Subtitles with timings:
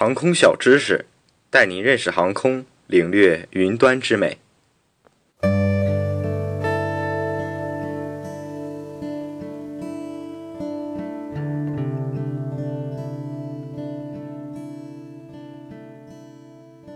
[0.00, 1.06] 航空小知识，
[1.50, 4.38] 带您认识航空，领略云端之美。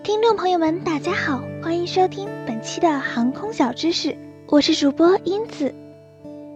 [0.05, 4.17] 听众朋友们，大家好，欢迎收听本期的航空小知识，
[4.47, 5.75] 我是主播英子。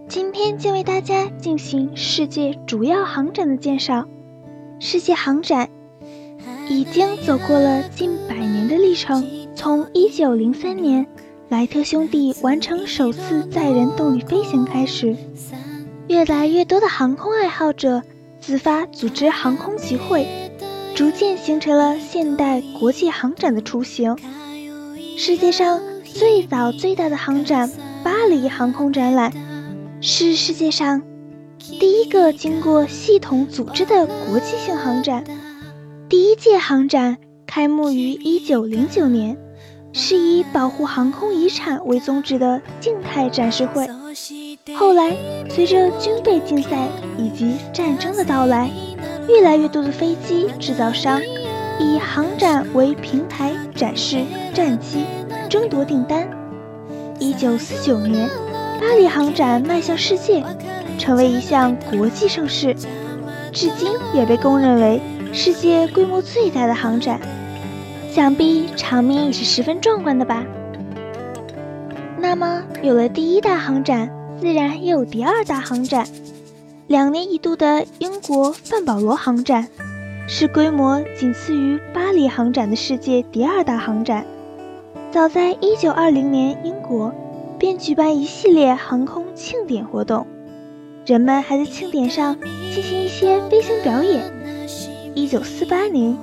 [0.08, 4.06] 今天将为大家进行世界主要航展的介绍。
[4.78, 5.70] 世界航展
[6.68, 9.24] 已经走过了近百年的历程，
[9.54, 11.06] 从1903年
[11.48, 15.16] 莱特兄弟完成首次载人动力飞行开始，
[16.08, 18.02] 越来越多的航空爱好者
[18.40, 20.26] 自发组织航空集会，
[20.94, 24.16] 逐渐形成了现代国际航展的雏形。
[25.16, 27.70] 世界上最早最大的航展——
[28.02, 29.32] 巴黎航空展览，
[30.00, 31.02] 是世界上。
[31.80, 35.24] 第一个经过系统组织的国际性航展，
[36.08, 39.36] 第一届航展开幕于1909年，
[39.92, 43.88] 是以保护航空遗产为宗旨的静态展示会。
[44.76, 45.16] 后来，
[45.48, 48.70] 随着军备竞赛以及战争的到来，
[49.28, 51.20] 越来越多的飞机制造商
[51.80, 54.22] 以航展为平台展示
[54.54, 55.04] 战机，
[55.48, 56.28] 争夺订单。
[57.18, 58.28] 1949年，
[58.80, 60.44] 巴黎航展迈向世界。
[60.98, 62.74] 成为一项国际盛事，
[63.52, 64.98] 至今也被公认为
[65.36, 67.20] 世界规模最大的航展，
[68.10, 70.42] 想必场面也是十分壮观的吧。
[72.18, 76.08] 那么，有了第一大航展，自然也有第二大航展。
[76.86, 79.68] 两年一度的英国范保罗航展，
[80.26, 84.24] 是规模仅次于巴黎航展的世界第二大航展。
[85.10, 87.12] 早在1920年，英国
[87.58, 90.26] 便举办一系列航空庆典活动。
[91.04, 92.38] 人们还在庆典上
[92.72, 94.34] 进行一些飞行表演。
[95.16, 96.14] 一九四八年，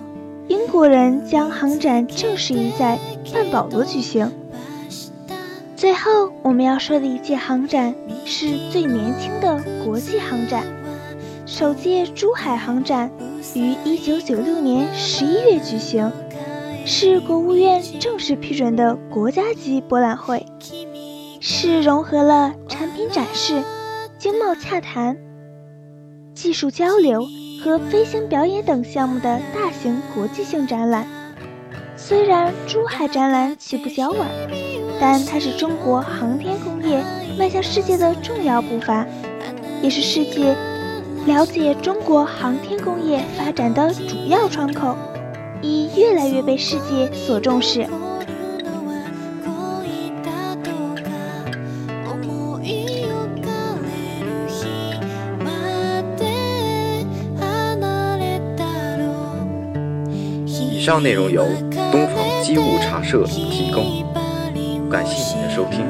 [0.47, 4.31] 英国人将航展正式移在范保罗举行。
[5.75, 10.63] 最后，我们要说的一届航展是最年轻的国际航展。
[11.47, 13.11] 首届珠海航展
[13.55, 16.11] 于一九九六年十一月举行，
[16.85, 20.45] 是国务院正式批准的国家级博览会，
[21.39, 23.63] 是融合了产品展示。
[24.19, 25.17] 经贸洽谈、
[26.35, 27.23] 技术交流
[27.63, 31.07] 和飞行表演等项目的大型国际性展览。
[31.95, 34.27] 虽然珠海展览起步较晚，
[34.99, 37.01] 但它是中国航天工业
[37.39, 39.05] 迈向世界的重要步伐，
[39.81, 40.53] 也是世界
[41.25, 44.97] 了解中国航天工业发展的主要窗口，
[45.61, 47.87] 已越来越被世界所重视。
[60.83, 61.45] 以上内容由
[61.93, 64.03] 东方机务茶社提供，
[64.89, 65.87] 感谢您的收听。